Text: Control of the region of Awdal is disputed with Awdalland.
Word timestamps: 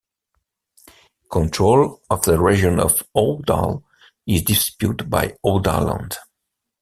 Control 1.29 2.01
of 2.09 2.23
the 2.23 2.41
region 2.41 2.79
of 2.79 3.03
Awdal 3.15 3.83
is 4.25 4.41
disputed 4.41 5.11
with 5.13 5.37
Awdalland. 5.45 6.15